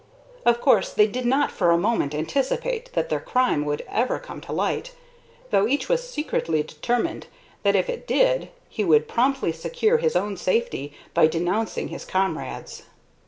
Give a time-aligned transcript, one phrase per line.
[0.47, 4.41] Of course they did not for a moment anticipate that their crime would ever come
[4.41, 4.93] to light,
[5.51, 7.27] though each was secretly determined
[7.61, 12.81] that if it did he would promptly secure his own safety by denouncing his comrades.